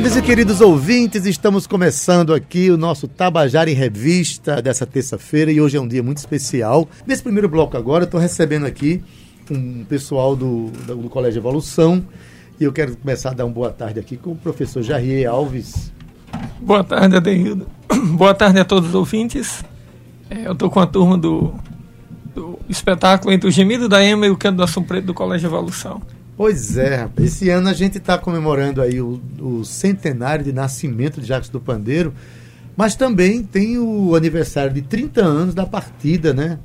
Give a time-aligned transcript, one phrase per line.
[0.00, 5.60] Queridos e queridos ouvintes, estamos começando aqui o nosso Tabajara em Revista dessa terça-feira e
[5.60, 6.88] hoje é um dia muito especial.
[7.06, 9.04] Nesse primeiro bloco agora, estou recebendo aqui
[9.50, 12.02] um pessoal do, do, Colégio Evolução
[12.58, 15.92] e eu quero começar a dar uma boa tarde aqui com o professor Jarrier Alves.
[16.58, 17.66] Boa tarde, Adeildo.
[18.16, 19.62] Boa tarde a todos os ouvintes.
[20.30, 21.52] É, eu estou com a turma do,
[22.34, 25.46] do espetáculo Entre o Gemido da Ema e o Canto do Assum Preto do Colégio
[25.46, 26.00] Evolução.
[26.42, 27.34] Pois é, rapaz.
[27.34, 31.60] Esse ano a gente está comemorando aí o, o, centenário de nascimento de Jacques do
[31.60, 32.14] Pandeiro,
[32.74, 36.58] mas também tem o aniversário de 30 anos da partida, né?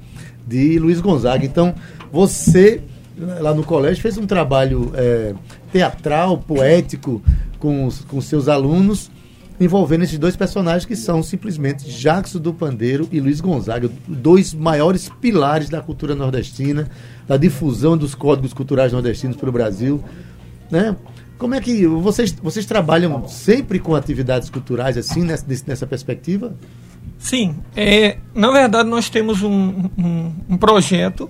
[0.47, 1.43] De Luiz Gonzaga.
[1.43, 1.75] Então,
[2.09, 2.83] você
[3.17, 5.35] lá no colégio fez um trabalho é,
[5.73, 7.21] teatral, poético
[7.59, 9.11] com os, com seus alunos
[9.59, 15.09] envolvendo esses dois personagens que são simplesmente Jackson do Pandeiro e Luiz Gonzaga, dois maiores
[15.21, 16.89] pilares da cultura nordestina,
[17.27, 20.03] da difusão dos códigos culturais nordestinos pelo Brasil,
[20.69, 20.95] né?
[21.37, 26.55] Como é que vocês, vocês trabalham sempre com atividades culturais assim, nessa, nessa perspectiva?
[27.17, 27.57] Sim.
[27.75, 31.29] É, na verdade, nós temos um, um, um projeto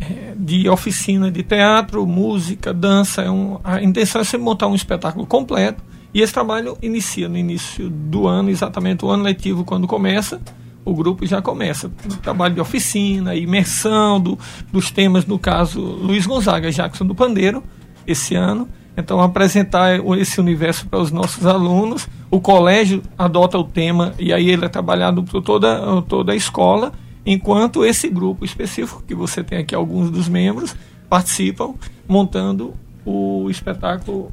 [0.00, 3.22] é, de oficina de teatro, música, dança.
[3.22, 5.82] É um, a intenção é sempre montar um espetáculo completo
[6.14, 10.40] e esse trabalho inicia no início do ano, exatamente o ano letivo, quando começa,
[10.84, 11.86] o grupo já começa.
[11.88, 14.38] O trabalho de oficina, imersão do,
[14.70, 17.62] dos temas, no caso, Luiz Gonzaga Jackson do Pandeiro,
[18.06, 18.68] esse ano.
[18.94, 22.06] Então, apresentar esse universo para os nossos alunos.
[22.30, 26.92] O colégio adota o tema e aí ele é trabalhado por toda, toda a escola,
[27.24, 30.76] enquanto esse grupo específico, que você tem aqui alguns dos membros,
[31.08, 31.74] participam
[32.06, 32.74] montando
[33.04, 34.30] o espetáculo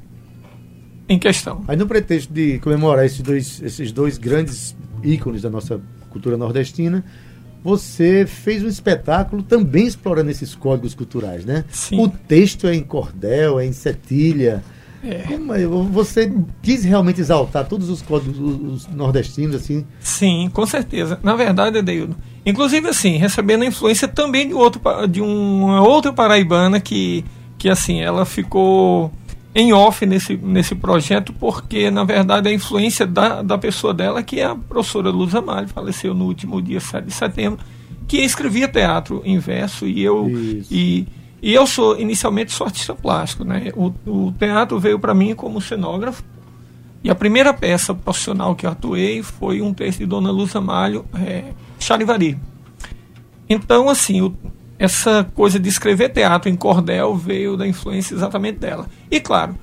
[1.09, 1.63] em questão.
[1.67, 5.81] Aí no pretexto de comemorar esses dois, esses dois grandes ícones da nossa
[6.11, 7.03] cultura nordestina,
[7.63, 11.65] você fez um espetáculo também explorando esses códigos culturais, né?
[11.69, 11.99] Sim.
[11.99, 14.63] O texto é em cordel, é em setilha.
[15.03, 15.23] É.
[15.91, 16.31] Você
[16.61, 19.85] quis realmente exaltar todos os códigos os nordestinos, assim?
[19.99, 21.19] Sim, com certeza.
[21.23, 26.79] Na verdade, Adeildo, inclusive assim, recebendo a influência também de, outro, de uma outra paraibana
[26.79, 27.23] que,
[27.57, 29.11] que assim, ela ficou
[29.53, 34.39] em off nesse, nesse projeto, porque na verdade a influência da, da pessoa dela, que
[34.39, 37.59] é a professora Luz Amalho, faleceu no último dia 7 de setembro,
[38.07, 41.07] que escrevia teatro em verso e eu e,
[41.41, 43.71] e eu sou inicialmente sou artista plástico, né?
[43.75, 46.23] O, o teatro veio para mim como cenógrafo
[47.03, 51.05] e a primeira peça profissional que eu atuei foi um texto de Dona Luz Amalho,
[51.15, 52.37] é, Charivari.
[53.47, 54.35] Então assim, o,
[54.79, 58.87] essa coisa de escrever teatro em cordel veio da influência exatamente dela.
[59.11, 59.55] E claro,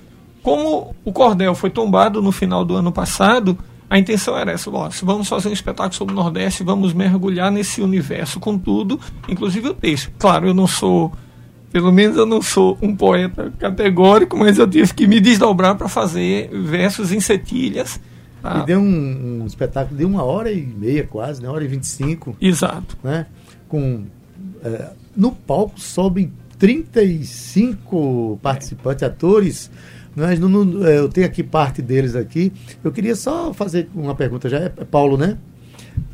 [0.43, 4.89] como o cordel foi tombado no final do ano passado, a intenção era essa: ó,
[5.03, 9.75] vamos fazer um espetáculo sobre o Nordeste, vamos mergulhar nesse universo com tudo, inclusive o
[9.75, 10.13] texto.
[10.19, 11.13] Claro, eu não sou,
[11.73, 15.89] pelo menos eu não sou um poeta categórico, mas eu tive que me desdobrar para
[15.89, 17.99] fazer versos em setilhas.
[18.43, 18.61] Tá?
[18.61, 21.49] E deu um, um, espetáculo de uma hora e meia, quase, né?
[21.49, 22.37] uma hora e vinte e cinco.
[22.41, 22.99] Exato.
[23.03, 23.27] Né?
[23.67, 24.05] Com.
[24.63, 29.07] É, no palco sobem 35 participantes, é.
[29.07, 29.71] atores.
[30.15, 32.53] Mas no, é, eu tenho aqui parte deles aqui.
[32.83, 34.59] Eu queria só fazer uma pergunta já.
[34.59, 35.37] É Paulo, né?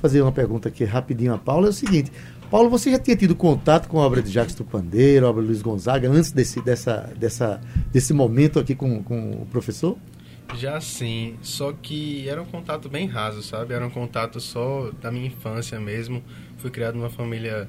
[0.00, 1.66] Fazer uma pergunta aqui rapidinho a Paulo.
[1.66, 2.10] É o seguinte.
[2.50, 5.48] Paulo, você já tinha tido contato com a obra de Jacques Tupandeiro, a obra de
[5.48, 7.60] Luiz Gonzaga, antes desse, dessa, dessa,
[7.90, 9.96] desse momento aqui com, com o professor?
[10.58, 13.72] Já sim, só que era um contato bem raso, sabe?
[13.72, 16.22] Era um contato só da minha infância mesmo.
[16.58, 17.68] Fui criado numa família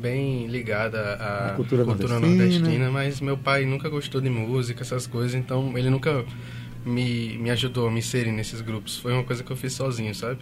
[0.00, 2.58] bem ligada à cultura, cultura nordestina.
[2.58, 2.90] nordestina.
[2.90, 6.24] mas meu pai nunca gostou de música, essas coisas, então ele nunca
[6.84, 8.96] me, me ajudou a me inserir nesses grupos.
[8.96, 10.38] Foi uma coisa que eu fiz sozinho, sabe?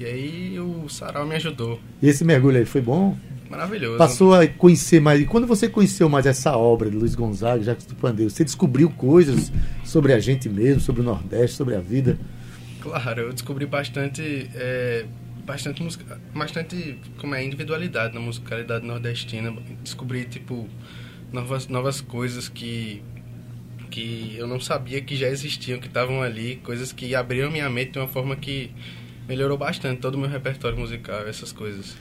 [0.00, 1.80] E aí o Sarau me ajudou.
[2.00, 3.16] E esse mergulho aí foi bom?
[3.50, 3.98] Maravilhoso.
[3.98, 5.20] Passou a conhecer mais.
[5.20, 8.90] E quando você conheceu mais essa obra de Luiz Gonzaga, Jacques do Pandeiro, você descobriu
[8.90, 9.50] coisas
[9.84, 12.18] sobre a gente mesmo, sobre o Nordeste, sobre a vida?
[12.80, 14.48] Claro, eu descobri bastante.
[14.54, 15.06] É
[15.48, 19.50] bastante música, bastante como é individualidade na musicalidade nordestina.
[19.82, 20.68] Descobri tipo
[21.32, 23.02] novas novas coisas que
[23.90, 27.92] que eu não sabia que já existiam, que estavam ali, coisas que abriram minha mente
[27.92, 28.70] de uma forma que
[29.26, 31.96] melhorou bastante todo o meu repertório musical, essas coisas.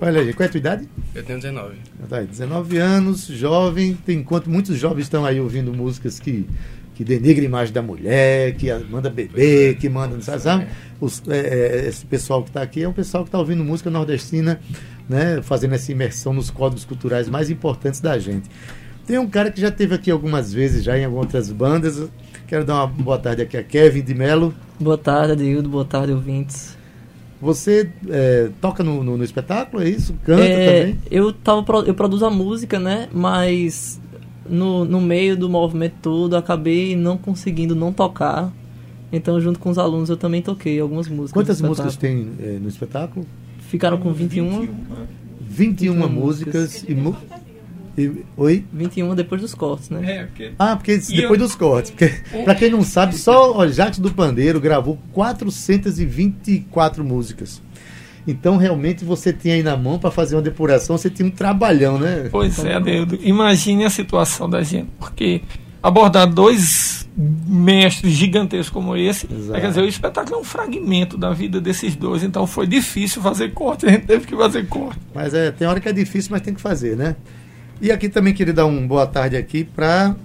[0.00, 0.88] Olha aí, qual é a tua idade?
[1.12, 1.76] Eu tenho 19.
[2.08, 6.46] Tá aí, 19 anos, jovem, tem enquanto muitos jovens estão aí ouvindo músicas que
[6.94, 10.20] que denigra a imagem da mulher, que manda beber, que manda.
[10.20, 10.66] Sabe?
[11.00, 13.90] Os, é, é, esse pessoal que está aqui é um pessoal que está ouvindo música
[13.90, 14.60] nordestina,
[15.08, 18.48] né, fazendo essa imersão nos códigos culturais mais importantes da gente.
[19.06, 22.08] Tem um cara que já teve aqui algumas vezes, já em algumas outras bandas.
[22.46, 24.54] Quero dar uma boa tarde aqui a Kevin de Melo.
[24.80, 25.68] Boa tarde, Adildo.
[25.68, 26.76] Boa tarde, ouvintes.
[27.40, 30.14] Você é, toca no, no, no, espetáculo, é isso?
[30.24, 30.98] Canta é, também?
[31.10, 33.08] Eu, tava, eu produzo a música, né?
[33.12, 34.00] Mas
[34.48, 38.52] no, no meio do movimento todo, acabei não conseguindo não tocar.
[39.12, 41.32] Então, junto com os alunos, eu também toquei algumas músicas.
[41.32, 43.26] Quantas músicas tem é, no espetáculo?
[43.68, 44.60] Ficaram com 21.
[44.60, 46.84] 21, 21 músicas.
[46.88, 46.92] E,
[47.96, 48.64] e, oi?
[48.72, 50.00] 21 depois dos cortes, né?
[50.04, 50.50] É, porque...
[50.58, 51.46] Ah, porque depois eu...
[51.46, 51.92] dos cortes.
[51.92, 52.10] Porque,
[52.42, 57.62] pra quem não sabe, só o Jacques do Pandeiro gravou 424 músicas.
[58.26, 61.98] Então, realmente, você tinha aí na mão para fazer uma depuração, você tinha um trabalhão,
[61.98, 62.28] né?
[62.30, 63.18] Pois é, Adeudo.
[63.22, 65.42] Imagine a situação da gente, porque
[65.82, 71.30] abordar dois mestres gigantescos como esse, é, quer dizer, o espetáculo é um fragmento da
[71.32, 74.98] vida desses dois, então foi difícil fazer corte, a gente teve que fazer corte.
[75.14, 77.14] Mas é, tem hora que é difícil, mas tem que fazer, né?
[77.80, 80.16] E aqui também queria dar um boa tarde aqui para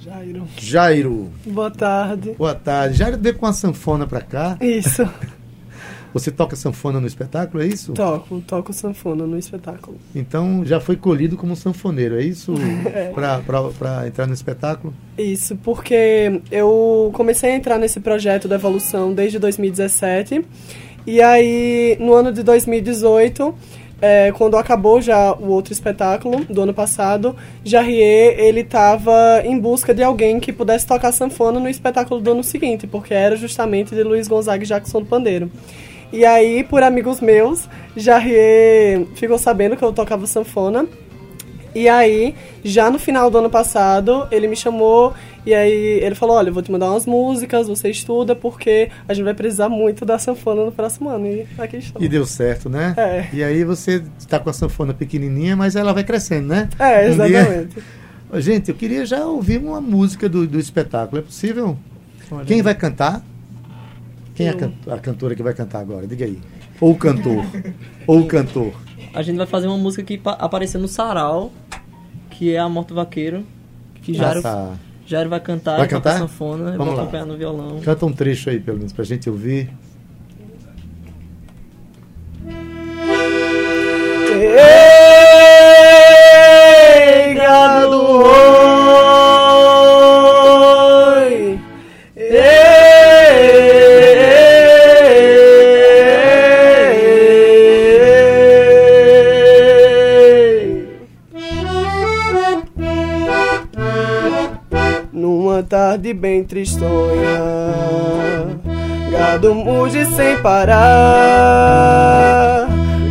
[0.00, 0.46] Jairo.
[0.56, 1.30] Jairo.
[1.46, 2.34] Boa tarde.
[2.38, 2.96] Boa tarde.
[2.96, 4.56] Jairo veio com a sanfona para cá.
[4.60, 5.08] Isso.
[6.12, 7.92] Você toca sanfona no espetáculo, é isso?
[7.92, 9.96] Toco, toco sanfona no espetáculo.
[10.14, 12.54] Então já foi colhido como sanfoneiro, é isso?
[12.92, 13.12] é.
[13.12, 14.92] Para entrar no espetáculo?
[15.16, 20.44] Isso, porque eu comecei a entrar nesse projeto da evolução desde 2017.
[21.06, 23.54] E aí, no ano de 2018,
[24.02, 29.94] é, quando acabou já o outro espetáculo do ano passado, Jarrier, ele estava em busca
[29.94, 34.02] de alguém que pudesse tocar sanfona no espetáculo do ano seguinte, porque era justamente de
[34.02, 35.50] Luiz Gonzaga e Jackson do Pandeiro.
[36.12, 40.86] E aí, por amigos meus, Jarrier ficou sabendo que eu tocava sanfona.
[41.72, 42.34] E aí,
[42.64, 45.14] já no final do ano passado, ele me chamou
[45.46, 49.14] e aí ele falou: Olha, eu vou te mandar umas músicas, você estuda, porque a
[49.14, 51.26] gente vai precisar muito da sanfona no próximo ano.
[51.26, 52.04] E aqui estamos.
[52.04, 52.94] E deu certo, né?
[52.96, 53.28] É.
[53.32, 56.68] E aí você está com a sanfona pequenininha, mas ela vai crescendo, né?
[56.78, 57.78] É, exatamente.
[58.32, 58.42] Um dia...
[58.42, 61.20] Gente, eu queria já ouvir uma música do, do espetáculo.
[61.20, 61.76] É possível?
[62.30, 63.22] Olha Quem vai cantar?
[64.40, 66.06] Quem é a, can a, cantora que vai cantar agora?
[66.06, 66.38] Diga aí.
[66.80, 67.44] Ou o cantor.
[68.06, 68.72] Ou o cantor.
[69.12, 71.52] A gente vai fazer uma música que apareceu no Sarau,
[72.30, 73.44] que é a Morto Vaqueiro.
[74.02, 74.78] Que tá.
[75.04, 76.18] Jairo vai cantar, vai cantar?
[76.18, 77.80] sanfona, Vamos eu vou acompanhar no violão.
[77.80, 79.68] Canta um trecho aí, pelo menos, pra gente ouvir.
[84.32, 84.46] Ei,
[87.34, 88.69] gado!
[106.00, 106.88] Tarde bem tristonha.
[109.10, 110.78] Gado muge sem parar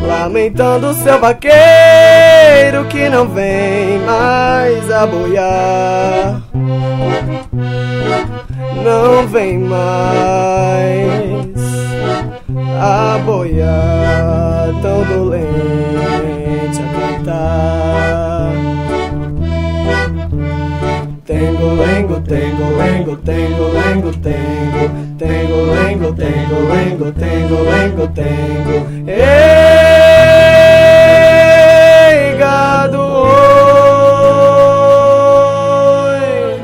[0.01, 6.41] Lamentando seu vaqueiro que não vem mais a boiar.
[8.83, 11.45] Não vem mais
[12.81, 18.29] a boiar Tão dolente a cantar.
[21.29, 21.98] Tengo, lengo,
[22.29, 28.85] tengo, lengo, tengo, lengo, tengo, tengo, lengo, tengo, lengo, tengo, lengo, tengo.
[29.07, 29.17] Ei,
[32.37, 33.01] gado,
[36.05, 36.59] oi.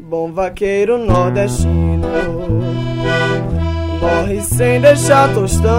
[0.00, 2.08] Bom vaqueiro nordestino,
[4.00, 5.70] morre sem deixar tostão.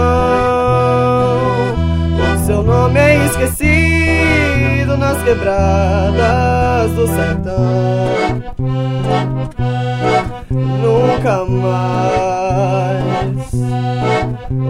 [2.24, 8.56] O seu nome é esquecido nas quebradas do sertão.
[10.88, 13.52] Nunca mais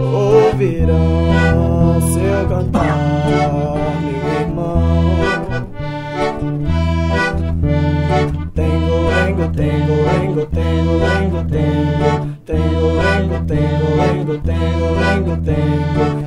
[0.02, 5.14] ouvirão seu cantar, meu irmão.
[8.52, 16.18] Tengo, lengo, tengo, lengo, tengo, lengo, tengo, tengo, lengo, tengo, lengo, tengo, lengo, tengo.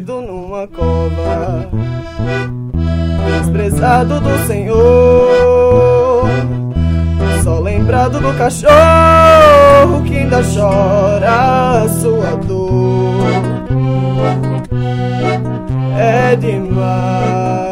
[0.00, 1.68] Sacudido numa cova,
[3.38, 6.28] desprezado do Senhor.
[7.44, 13.20] Só lembrado do cachorro que ainda chora a sua dor.
[15.98, 17.69] É demais,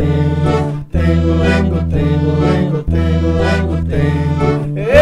[0.00, 0.56] tengo,
[0.90, 4.48] tengo, lengo, tengo, lengo, tengo, lengo, tengo.
[4.76, 4.96] Ei,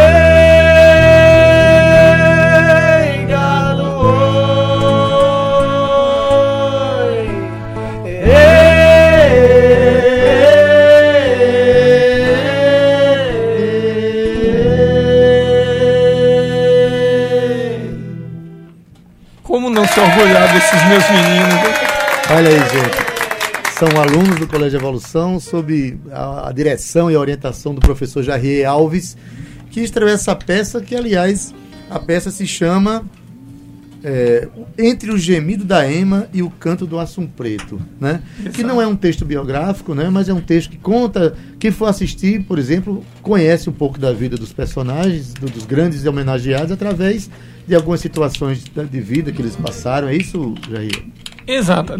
[3.27, 3.87] gado,
[7.01, 7.17] oi.
[8.05, 8.49] Ei.
[19.43, 21.79] Como não se orgulhar desses meus meninos?
[22.31, 23.08] Olha aí, gente.
[23.79, 28.67] São alunos do Colégio Evolução, sob a, a direção e a orientação do professor Jarrier
[28.67, 29.15] Alves,
[29.71, 31.55] que estreou essa peça, que, aliás,
[31.89, 33.05] a peça se chama
[34.03, 38.21] é, entre o gemido da Ema e o canto do Assum Preto, né?
[38.53, 40.09] Que não é um texto biográfico, né?
[40.09, 41.37] Mas é um texto que conta.
[41.57, 46.05] Quem for assistir, por exemplo, conhece um pouco da vida dos personagens, do, dos grandes
[46.05, 47.29] homenageados, através
[47.65, 50.09] de algumas situações de vida que eles passaram.
[50.09, 50.91] É isso, Jair?
[51.51, 51.93] Exato,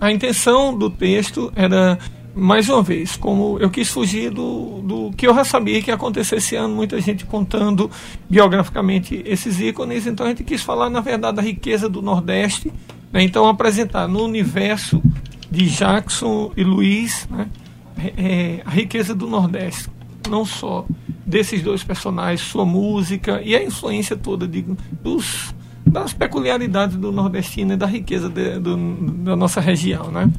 [0.00, 1.96] A intenção do texto era
[2.34, 5.94] mais uma vez, como eu quis fugir do, do que eu já sabia que ia
[5.94, 7.88] acontecer esse ano, muita gente contando
[8.28, 12.72] biograficamente esses ícones, então a gente quis falar, na verdade, da riqueza do Nordeste,
[13.12, 13.22] né?
[13.22, 15.00] então apresentar no universo
[15.48, 17.48] de Jackson e Luiz né?
[18.18, 19.88] é, a riqueza do Nordeste,
[20.28, 20.84] não só
[21.24, 24.62] desses dois personagens, sua música e a influência toda de,
[25.00, 25.54] dos,
[25.86, 28.76] das peculiaridades do nordestino e da riqueza de, do,
[29.22, 30.30] da nossa região, né?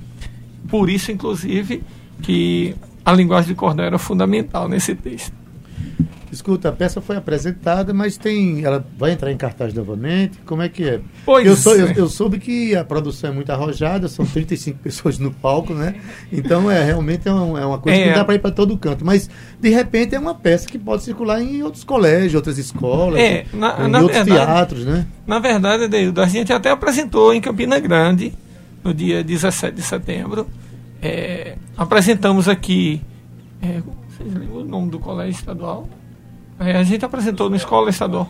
[0.67, 1.81] Por isso, inclusive,
[2.21, 2.75] que
[3.05, 5.33] a linguagem de cordel era fundamental nesse texto.
[6.31, 8.63] Escuta, a peça foi apresentada, mas tem.
[8.63, 10.37] Ela vai entrar em cartaz novamente?
[10.45, 10.99] Como é que é?
[11.25, 15.17] Pois eu, sou, eu, eu, soube que a produção é muito arrojada, são 35 pessoas
[15.17, 15.95] no palco, né?
[16.31, 18.51] Então é realmente é, uma, é uma coisa é, que não dá para ir para
[18.51, 19.05] todo canto.
[19.05, 19.29] Mas,
[19.59, 23.85] de repente, é uma peça que pode circular em outros colégios, outras escolas, é, na,
[23.85, 25.07] em na outros verdade, teatros, né?
[25.25, 25.85] Na verdade,
[26.19, 28.33] a gente até apresentou em Campina Grande
[28.83, 30.47] no dia 17 de setembro.
[31.01, 33.01] É, apresentamos aqui.
[33.61, 35.87] É, vocês lembram o nome do colégio estadual?
[36.59, 38.27] É, a gente apresentou na Escola Estadual.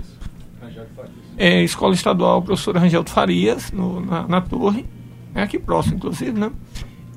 [1.38, 4.86] É, Escola Estadual Professor Rangel Farias, no, na, na, torre.
[5.36, 6.52] É aqui próximo, inclusive, né?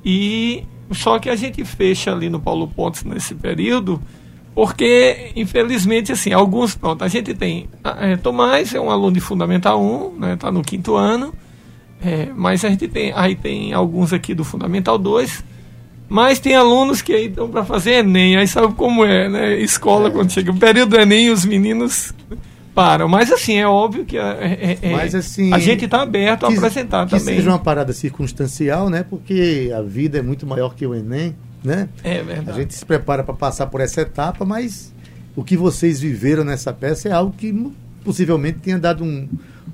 [0.05, 4.01] E só que a gente fecha ali no Paulo Pontes nesse período,
[4.55, 6.75] porque, infelizmente, assim, alguns.
[6.75, 7.69] Pronto, a gente tem.
[7.99, 10.35] É, Tomás é um aluno de Fundamental 1, né?
[10.35, 11.33] Está no quinto ano.
[12.03, 15.45] É, mas a gente tem, aí tem alguns aqui do Fundamental 2,
[16.11, 19.61] mas tem alunos que aí estão para fazer Enem, aí sabe como é, né?
[19.61, 20.11] Escola, é.
[20.11, 22.13] quando chega o período do Enem, os meninos
[22.75, 23.09] param.
[23.09, 26.53] Mas assim, é óbvio que é, é, é mas, assim, a gente está aberto que,
[26.53, 27.37] a apresentar que também.
[27.37, 29.05] seja uma parada circunstancial, né?
[29.09, 31.89] Porque a vida é muito maior que o Enem, né?
[32.03, 32.51] É verdade.
[32.51, 34.93] A gente se prepara para passar por essa etapa, mas
[35.37, 37.55] o que vocês viveram nessa peça é algo que
[38.05, 39.29] possivelmente tenha dado um,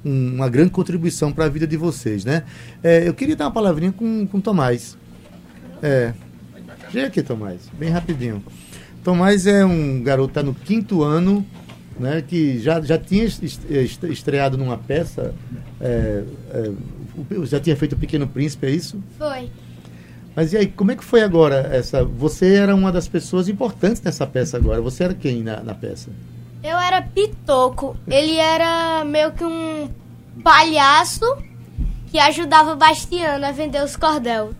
[0.05, 2.43] um, uma grande contribuição para a vida de vocês, né?
[2.85, 4.99] É, eu queria dar uma palavrinha com, com o Tomás.
[5.83, 6.13] É,
[6.97, 8.43] Vem aqui, Tomás, bem rapidinho.
[9.05, 11.45] Tomás é um garoto, está no quinto ano,
[12.01, 15.35] né, que já, já tinha estreado numa peça,
[15.79, 16.25] é,
[16.55, 16.73] é,
[17.45, 18.99] já tinha feito o Pequeno Príncipe, é isso?
[19.19, 19.51] Foi.
[20.35, 22.03] Mas e aí, como é que foi agora essa?
[22.03, 24.81] Você era uma das pessoas importantes nessa peça agora.
[24.81, 26.09] Você era quem na, na peça?
[26.65, 27.95] Eu era Pitoco.
[28.09, 29.91] Ele era meio que um
[30.43, 31.27] palhaço
[32.07, 34.55] que ajudava Bastiano a vender os cordel.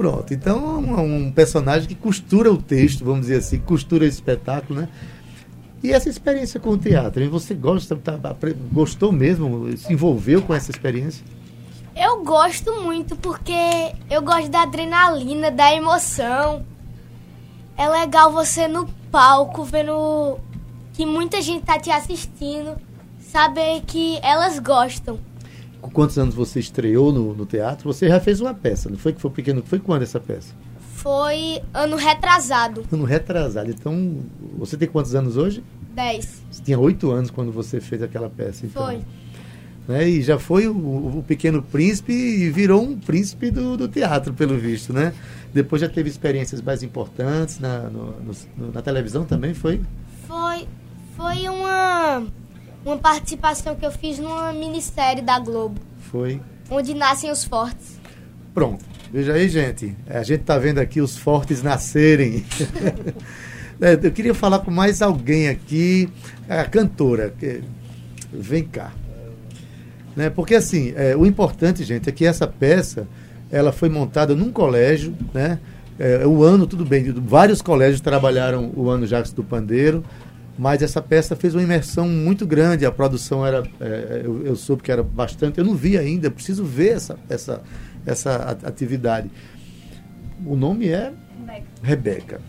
[0.00, 4.80] Pronto, então um, um personagem que costura o texto, vamos dizer assim, costura o espetáculo,
[4.80, 4.88] né?
[5.82, 8.18] E essa experiência com o teatro, você gosta, tá,
[8.72, 11.22] gostou mesmo, se envolveu com essa experiência?
[11.94, 13.52] Eu gosto muito porque
[14.10, 16.64] eu gosto da adrenalina, da emoção.
[17.76, 20.38] É legal você no palco vendo
[20.94, 22.74] que muita gente tá te assistindo,
[23.20, 25.20] saber que elas gostam.
[25.80, 27.92] Com quantos anos você estreou no, no teatro?
[27.92, 29.62] Você já fez uma peça, não foi que foi pequeno?
[29.64, 30.54] Foi quando essa peça?
[30.96, 32.84] Foi ano retrasado.
[32.92, 33.70] Ano retrasado.
[33.70, 34.18] Então,
[34.58, 35.64] você tem quantos anos hoje?
[35.94, 36.42] Dez.
[36.50, 38.84] Você tinha oito anos quando você fez aquela peça, então.
[38.84, 39.00] Foi.
[39.88, 40.08] Né?
[40.08, 40.76] E já foi o,
[41.18, 45.12] o, Pequeno Príncipe e virou um príncipe do, do, teatro, pelo visto, né?
[45.52, 49.80] Depois já teve experiências mais importantes na, no, no, na televisão também, foi?
[50.28, 50.68] Foi.
[51.16, 52.24] Foi uma,
[52.84, 55.80] uma participação que eu fiz numa minissérie da Globo.
[56.10, 56.40] Foi.
[56.70, 57.98] Onde nascem os fortes.
[58.54, 58.84] Pronto.
[59.12, 59.96] Veja aí, gente.
[60.08, 62.44] A gente está vendo aqui os fortes nascerem.
[63.80, 66.08] é, eu queria falar com mais alguém aqui.
[66.48, 67.34] A cantora.
[68.32, 68.92] Vem cá.
[70.14, 70.30] Né?
[70.30, 73.06] Porque assim, é, o importante, gente, é que essa peça
[73.50, 75.58] ela foi montada num colégio, né?
[75.98, 80.02] É, o ano, tudo bem, vários colégios trabalharam o ano Jacques do Pandeiro,
[80.58, 82.84] mas essa peça fez uma imersão muito grande.
[82.84, 85.58] A produção era, é, eu, eu, soube que era bastante.
[85.58, 87.62] Eu não vi ainda, preciso ver essa, essa,
[88.04, 89.30] essa atividade.
[90.44, 91.12] O nome é
[91.46, 91.66] Rebeca.
[91.82, 92.40] Rebeca.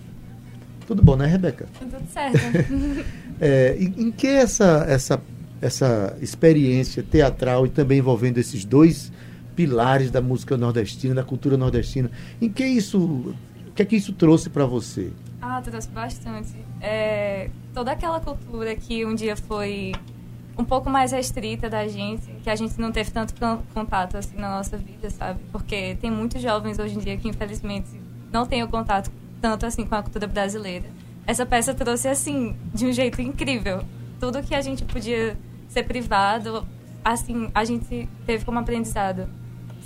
[0.88, 1.68] Tudo bom, né, Rebeca?
[1.80, 2.38] Tudo certo.
[3.40, 5.22] é, em, em, que essa, essa,
[5.62, 9.12] essa experiência teatral e também envolvendo esses dois
[9.56, 14.14] pilares da música nordestina, da cultura nordestina, em que isso, o que é que isso
[14.14, 15.12] trouxe para você?
[15.42, 16.54] Ah, trouxe bastante.
[16.80, 19.94] É, toda aquela cultura que um dia foi
[20.58, 23.34] um pouco mais restrita da gente, que a gente não teve tanto
[23.74, 25.40] contato assim na nossa vida, sabe?
[25.52, 27.90] Porque tem muitos jovens hoje em dia que infelizmente
[28.32, 30.86] não têm o contato tanto assim com a cultura brasileira.
[31.26, 33.84] Essa peça trouxe assim de um jeito incrível.
[34.20, 35.36] Tudo que a gente podia
[35.68, 36.68] ser privado,
[37.04, 39.28] assim, a gente teve como aprendizado.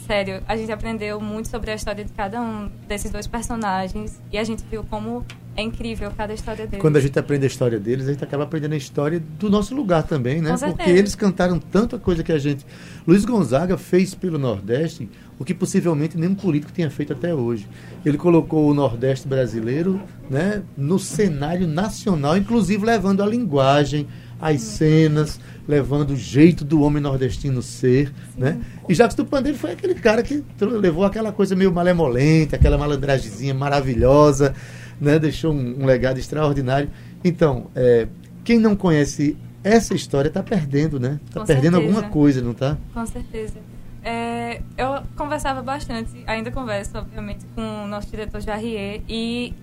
[0.05, 4.37] Sério, a gente aprendeu muito sobre a história de cada um desses dois personagens e
[4.37, 6.81] a gente viu como é incrível cada história deles.
[6.81, 9.73] Quando a gente aprende a história deles, a gente acaba aprendendo a história do nosso
[9.73, 10.55] lugar também, né?
[10.57, 12.65] Porque eles cantaram tanta coisa que a gente.
[13.07, 15.09] Luiz Gonzaga fez pelo Nordeste
[15.39, 17.67] o que possivelmente nenhum político tinha feito até hoje.
[18.05, 24.07] Ele colocou o Nordeste brasileiro né, no cenário nacional, inclusive levando a linguagem,
[24.39, 28.13] as cenas, levando o jeito do homem nordestino ser, Sim.
[28.37, 28.61] né?
[28.87, 33.53] E Jacques do Pandeiro foi aquele cara que levou aquela coisa meio malemolente, aquela malandragemzinha
[33.53, 34.53] maravilhosa,
[34.99, 35.19] né?
[35.19, 36.89] Deixou um, um legado extraordinário.
[37.23, 38.07] Então, é,
[38.43, 41.19] quem não conhece essa história está perdendo, né?
[41.25, 41.97] Está perdendo certeza.
[41.97, 42.77] alguma coisa, não está?
[42.93, 43.55] Com certeza.
[44.03, 49.55] É, eu conversava bastante, ainda converso, obviamente, com o nosso diretor Jarrier, e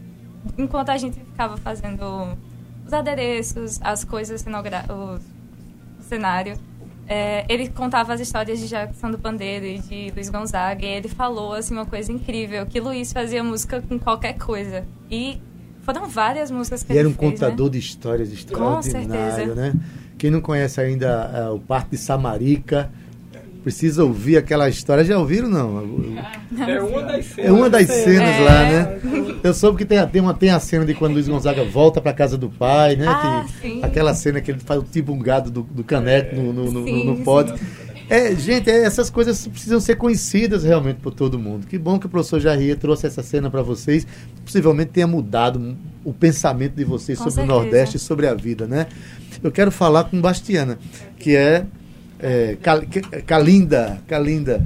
[0.58, 2.36] enquanto a gente ficava fazendo
[2.84, 5.14] os adereços, as coisas, o,
[6.00, 6.58] o cenário,
[7.12, 11.08] é, ele contava as histórias de Jackson do Pandeiro e de Luiz Gonzaga, e ele
[11.08, 14.86] falou assim, uma coisa incrível, que Luiz fazia música com qualquer coisa.
[15.10, 15.38] E
[15.82, 17.72] foram várias músicas que e ele era um fez, contador né?
[17.72, 19.74] de histórias extraordinário, né?
[20.16, 22.90] Quem não conhece ainda uh, o Parque de Samarica,
[23.62, 25.04] precisa ouvir aquela história.
[25.04, 25.78] Já ouviram, não?
[26.66, 27.50] É uma das cenas.
[27.50, 28.40] É uma das cenas é.
[28.40, 29.00] lá, né?
[29.42, 32.00] Eu soube que tem, a, tem, uma, tem a cena de quando Luiz Gonzaga volta
[32.00, 33.06] para casa do pai, né?
[33.08, 36.52] Ah, que, aquela cena que ele faz o tipo um gado do, do caneco no,
[36.52, 37.54] no, no, sim, no pote.
[38.10, 41.66] É, gente, é, essas coisas precisam ser conhecidas realmente por todo mundo.
[41.66, 44.06] Que bom que o professor Jarria trouxe essa cena para vocês.
[44.44, 47.58] Possivelmente tenha mudado o pensamento de vocês com sobre certeza.
[47.58, 48.86] o Nordeste e sobre a vida, né?
[49.42, 50.78] Eu quero falar com Bastiana,
[51.18, 51.64] que é
[52.22, 52.56] é,
[53.26, 54.64] Kalinda, Kalinda,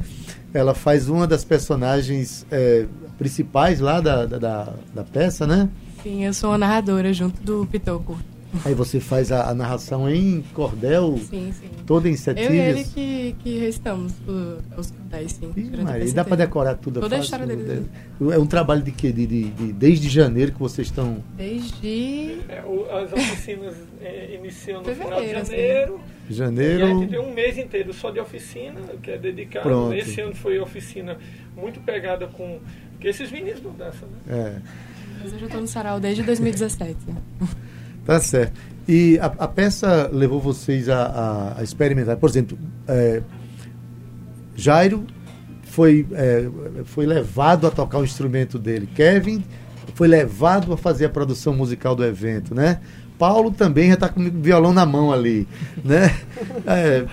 [0.52, 2.86] ela faz uma das personagens é,
[3.18, 5.68] principais lá da, da, da, peça, né?
[6.02, 8.16] Sim, eu sou a narradora junto do Pitoco.
[8.64, 11.68] Aí você faz a, a, narração em cordel, sim, sim.
[11.84, 12.48] toda em setilhas.
[12.48, 14.12] Eu e ele que, que recitamos
[14.76, 15.52] os cordéis, sim.
[15.56, 17.00] Ih, Maria, dá para decorar tudo.
[17.00, 17.86] Toda a história dele.
[18.32, 21.22] É um trabalho de que de, de, de, desde janeiro que vocês estão...
[21.36, 22.38] Desde...
[22.48, 25.94] É, o, as oficinas é, iniciam no Fevereiro, final de janeiro.
[25.96, 26.15] Assim.
[26.30, 26.80] Janeiro...
[26.80, 29.68] E a gente tem um mês inteiro só de oficina, que é dedicado.
[29.68, 29.94] Pronto.
[29.94, 31.18] Esse ano foi oficina
[31.56, 32.60] muito pegada com...
[32.92, 34.18] Porque esses meninos não dançam, né?
[34.28, 34.56] É.
[35.22, 36.96] Mas eu já estou no sarau desde 2017.
[38.06, 38.52] Tá certo.
[38.86, 42.16] E a, a peça levou vocês a, a, a experimentar.
[42.16, 43.20] Por exemplo, é,
[44.54, 45.04] Jairo
[45.64, 46.48] foi, é,
[46.84, 48.88] foi levado a tocar o instrumento dele.
[48.94, 49.44] Kevin
[49.94, 52.80] foi levado a fazer a produção musical do evento, né?
[53.18, 55.46] Paulo também já está com o violão na mão ali,
[55.84, 56.14] né?
[56.66, 57.06] É,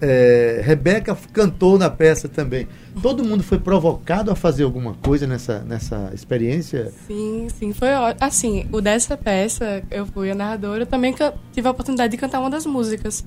[0.00, 2.66] é, Rebeca cantou na peça também.
[3.02, 6.92] Todo mundo foi provocado a fazer alguma coisa nessa, nessa experiência?
[7.06, 7.72] Sim, sim.
[7.72, 11.14] Foi assim, o dessa peça, eu fui a narradora, também
[11.52, 13.24] tive a oportunidade de cantar uma das músicas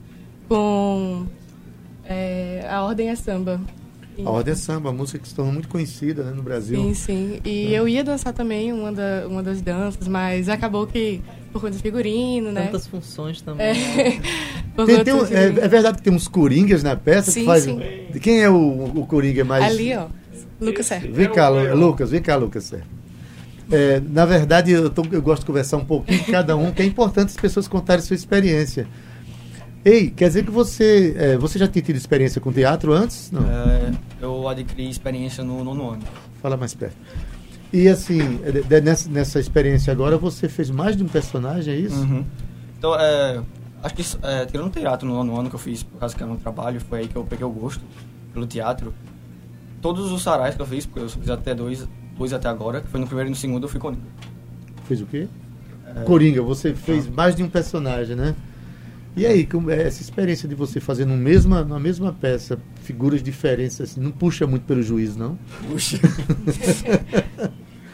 [0.47, 1.25] com
[2.05, 3.62] é, A Ordem é Samba.
[4.23, 6.80] A Ordem é Samba, a música que se tornou muito conhecida né, no Brasil.
[6.80, 7.41] Sim, sim.
[7.43, 7.80] E é.
[7.80, 11.21] eu ia dançar também uma, da, uma das danças, mas acabou que
[11.52, 12.65] por conta de figurino, né?
[12.65, 13.65] Tantas funções também.
[13.65, 14.21] É, né?
[14.86, 17.63] tem, tem um, é, é, verdade que tem uns coringas na peça sim, que faz.
[17.63, 17.80] Sim.
[18.21, 19.63] Quem é o, o coringa mais.
[19.63, 20.08] Ali, ó.
[20.60, 21.08] Lucas Serra.
[21.12, 22.86] Vem cá, Lucas, vem cá, Lucas Serra.
[23.71, 26.82] É, na verdade, eu, tô, eu gosto de conversar um pouquinho com cada um, que
[26.82, 28.88] é importante as pessoas contarem sua experiência.
[29.86, 33.30] Ei, quer dizer que você, é, você já tinha tido experiência com teatro antes?
[33.32, 33.41] Não.
[33.41, 33.91] É,
[34.22, 36.04] eu adquiri experiência no nono ano.
[36.41, 36.96] Fala mais perto.
[37.72, 42.00] E assim, de, nessa, nessa experiência agora, você fez mais de um personagem, é isso?
[42.00, 42.24] Uhum.
[42.78, 43.41] Então, é,
[43.82, 46.32] acho que é, tirando teatro no nono ano que eu fiz, por causa que era
[46.32, 47.82] um trabalho, foi aí que eu peguei o gosto
[48.34, 48.93] pelo teatro.
[49.82, 51.86] Todos os sarais que eu fiz, porque eu fiz até dois,
[52.17, 54.04] dois até agora, que foi no primeiro e no segundo, eu fui Coringa.
[54.86, 55.28] Fez o quê?
[55.88, 57.12] É, Coringa, você fez ah.
[57.13, 58.34] mais de um personagem, né?
[59.15, 63.21] E aí, como é essa experiência de você fazer no mesma, na mesma peça figuras
[63.21, 65.38] diferentes, assim, não puxa muito pelo juízo, não?
[65.67, 65.99] Puxa.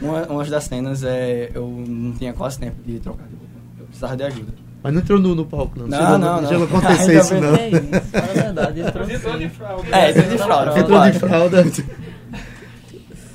[0.00, 3.50] uma, uma das cenas é eu não tinha quase tempo de trocar de roupa.
[3.78, 4.54] Eu precisava de ajuda.
[4.82, 5.86] Mas não entrou no, no palco, não.
[5.86, 6.62] Não, Chegou, não, não.
[6.64, 7.54] Aconteceu isso, não.
[7.54, 7.82] É isso,
[8.14, 8.80] na verdade.
[8.80, 9.96] Entrou, entrou de fralda.
[9.96, 10.80] É, entrou de fralda.
[10.80, 11.64] Entrou de fralda.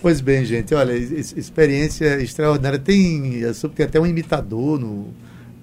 [0.02, 2.80] Pois bem, gente, olha, experiência extraordinária.
[2.80, 3.44] Tem,
[3.76, 5.14] tem até um imitador no.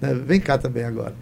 [0.01, 0.13] Né?
[0.13, 1.13] Vem cá também agora.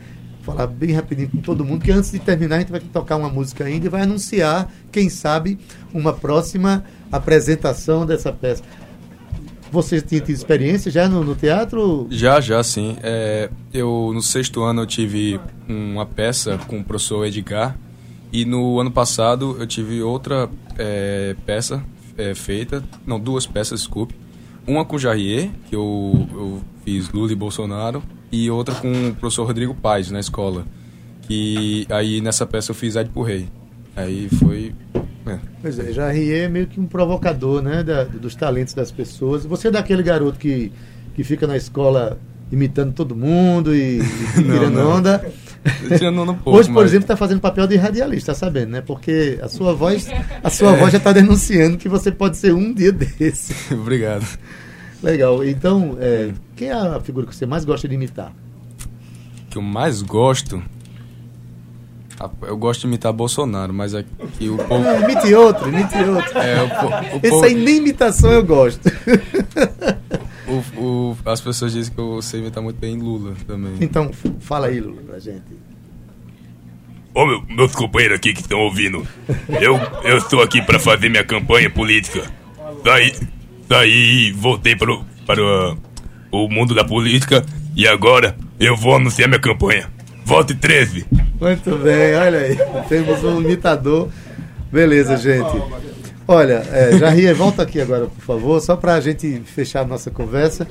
[0.43, 3.29] Falar bem rapidinho com todo mundo, que antes de terminar a gente vai tocar uma
[3.29, 5.59] música ainda e vai anunciar, quem sabe,
[5.93, 8.63] uma próxima apresentação dessa peça.
[9.71, 12.05] Você tinha tido experiência já no, no teatro?
[12.11, 12.97] Já, já, sim.
[13.01, 17.77] É, eu, no sexto ano, eu tive uma peça com o professor Edgar.
[18.33, 21.81] E no ano passado, eu tive outra é, peça
[22.17, 22.83] é, feita.
[23.05, 24.13] Não, duas peças, desculpe.
[24.67, 28.03] Uma com Jarrier, que eu, eu fiz Lula e Bolsonaro.
[28.31, 30.65] E outra com o professor Rodrigo Paz, na escola.
[31.29, 33.47] E aí, nessa peça, eu fiz Ed por Rei.
[33.95, 34.73] Aí foi
[35.25, 35.37] é.
[35.61, 39.45] Pois é, Jarrier é meio que um provocador, né, da, dos talentos das pessoas.
[39.45, 40.71] Você é daquele garoto que,
[41.13, 42.19] que fica na escola
[42.51, 44.03] imitando todo mundo e, e
[44.43, 45.23] tirando onda.
[46.21, 46.85] Um pouco, Hoje, por mas...
[46.85, 48.81] exemplo, está fazendo papel de radialista, tá sabendo, né?
[48.81, 50.09] Porque a sua voz,
[50.43, 50.79] a sua é.
[50.79, 53.53] voz já está denunciando que você pode ser um dia desse.
[53.71, 54.25] Obrigado.
[55.01, 55.43] Legal.
[55.43, 58.31] Então, é, quem é a figura que você mais gosta de imitar?
[59.49, 60.61] Que eu mais gosto?
[62.43, 64.85] Eu gosto de imitar Bolsonaro, mas aqui o povo.
[64.85, 66.37] É, imite outro, imite outro.
[66.37, 67.45] É, o, o Esse povo...
[67.45, 68.91] aí nem imitação eu gosto.
[70.47, 73.73] O, o, as pessoas dizem que eu sei imitar muito bem Lula também.
[73.79, 75.43] Então, fala aí, Lula, pra gente.
[77.13, 79.05] Ô, meu, meus companheiros aqui que estão ouvindo,
[79.59, 82.29] eu, eu estou aqui para fazer minha campanha política.
[82.83, 83.13] Daí,
[83.71, 84.91] daí voltei para,
[86.29, 87.41] o, mundo da política
[87.73, 89.89] e agora eu vou anunciar minha campanha.
[90.25, 91.05] Volte 13.
[91.39, 92.57] Muito bem, olha aí.
[92.89, 94.09] Temos um imitador.
[94.69, 95.61] Beleza, gente.
[96.27, 100.11] Olha, é, Jair, volta aqui agora, por favor, só para a gente fechar a nossa
[100.11, 100.67] conversa,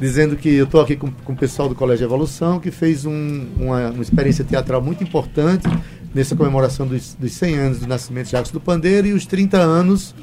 [0.00, 3.46] dizendo que eu estou aqui com, com, o pessoal do Colégio Evolução, que fez um,
[3.58, 5.68] uma, uma, experiência teatral muito importante
[6.12, 9.56] nessa comemoração dos, dos 100 anos do nascimento de Jacques do Pandeiro e os 30
[9.56, 10.14] anos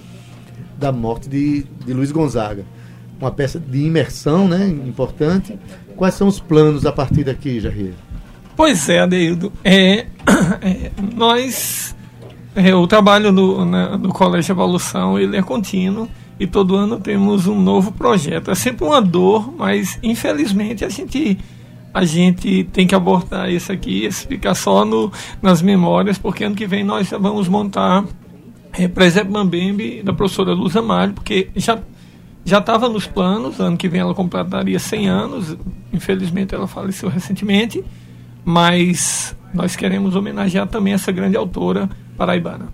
[0.77, 2.65] da morte de, de Luiz Gonzaga.
[3.19, 5.57] Uma peça de imersão né, importante.
[5.95, 7.93] Quais são os planos a partir daqui, Jair?
[8.55, 9.51] Pois é, Adeildo.
[9.63, 10.05] É,
[10.61, 11.95] é, nós,
[12.55, 16.07] é, o trabalho do, né, do Colégio Evolução ele é contínuo
[16.39, 18.51] e todo ano temos um novo projeto.
[18.51, 21.37] É sempre uma dor, mas infelizmente a gente
[21.93, 25.11] a gente tem que abordar isso aqui, ficar só no,
[25.41, 28.03] nas memórias, porque ano que vem nós vamos montar
[28.77, 31.79] é, Presépio Mambembe da professora Luz Amário, porque já
[32.45, 35.57] já estava nos planos, ano que vem ela completaria 100 anos,
[35.91, 37.83] infelizmente ela faleceu recentemente,
[38.45, 42.69] mas nós queremos homenagear também essa grande autora paraibana.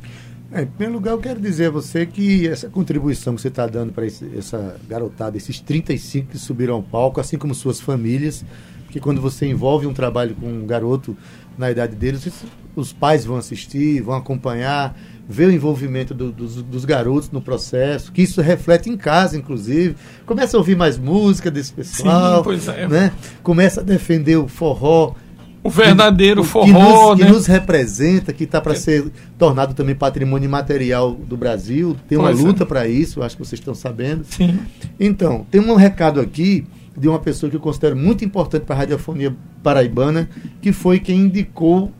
[0.51, 3.65] É, em primeiro lugar, eu quero dizer a você que essa contribuição que você está
[3.65, 8.45] dando para essa garotada, esses 35 que subiram ao palco, assim como suas famílias,
[8.91, 11.17] que quando você envolve um trabalho com um garoto
[11.57, 12.31] na idade deles,
[12.75, 18.11] os pais vão assistir, vão acompanhar, ver o envolvimento do, dos, dos, garotos no processo,
[18.11, 19.95] que isso reflete em casa, inclusive.
[20.25, 22.87] Começa a ouvir mais música desse pessoal, Sim, é.
[22.87, 23.11] né?
[23.41, 25.15] começa a defender o forró
[25.63, 27.25] o verdadeiro que, forró, que nos, né?
[27.25, 28.75] que nos representa, que está para é.
[28.75, 31.95] ser tornado também patrimônio material do Brasil.
[32.07, 32.43] Tem uma pois é.
[32.43, 32.65] luta é.
[32.65, 34.25] para isso, acho que vocês estão sabendo.
[34.25, 34.59] Sim.
[34.99, 38.79] Então, tem um recado aqui de uma pessoa que eu considero muito importante para a
[38.79, 39.33] radiofonia
[39.63, 40.29] paraibana,
[40.61, 41.91] que foi quem indicou,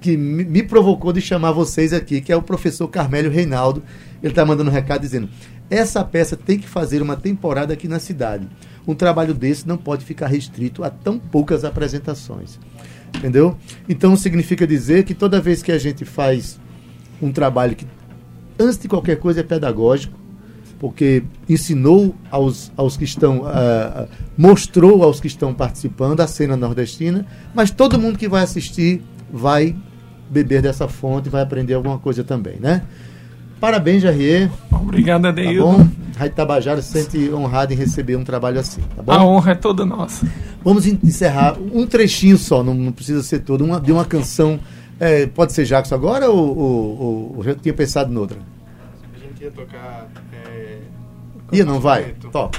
[0.00, 3.82] que me provocou de chamar vocês aqui, que é o professor Carmélio Reinaldo.
[4.22, 5.28] Ele está mandando um recado dizendo:
[5.70, 8.48] essa peça tem que fazer uma temporada aqui na cidade.
[8.86, 12.58] Um trabalho desse não pode ficar restrito a tão poucas apresentações.
[13.16, 13.56] Entendeu?
[13.88, 16.60] Então significa dizer que toda vez que a gente faz
[17.20, 17.86] um trabalho que,
[18.58, 20.16] antes de qualquer coisa, é pedagógico,
[20.78, 27.26] porque ensinou aos, aos que estão, uh, mostrou aos que estão participando a cena nordestina,
[27.54, 29.74] mas todo mundo que vai assistir vai
[30.30, 32.82] beber dessa fonte, vai aprender alguma coisa também, né?
[33.60, 34.50] Parabéns, Jarrier.
[34.70, 35.64] Obrigado, Adeildo.
[35.64, 35.88] Tá bom?
[36.16, 39.12] Rádio Tabajara se sente honrado em receber um trabalho assim, tá bom?
[39.12, 40.26] A honra é toda nossa.
[40.62, 44.58] Vamos encerrar um trechinho só, não, não precisa ser todo, uma, de uma canção.
[44.98, 48.38] É, pode ser Jackson agora ou, ou, ou, já tinha pensado noutra?
[49.14, 50.08] A gente ia tocar.
[50.32, 50.78] É...
[51.52, 52.14] Ia, não vai?
[52.32, 52.58] Top.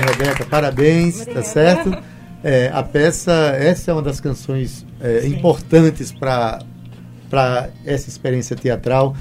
[0.00, 1.96] Maravilha, Rebeca, parabéns, tá certo?
[2.42, 9.16] É, a peça, essa é uma das canções é, importantes para essa experiência teatral.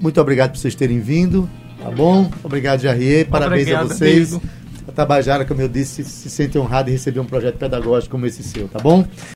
[0.00, 1.48] Muito obrigado por vocês terem vindo,
[1.82, 2.30] tá bom?
[2.44, 4.34] Obrigado, Jarrier, parabéns obrigado, a vocês.
[4.34, 4.48] Amigo.
[4.86, 8.42] A Tabajara, como eu disse, se sente honrado em receber um projeto pedagógico como esse
[8.42, 9.04] seu, tá bom?